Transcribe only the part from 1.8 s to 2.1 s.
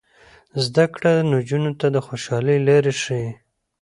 د